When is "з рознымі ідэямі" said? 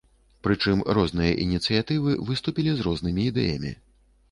2.79-3.71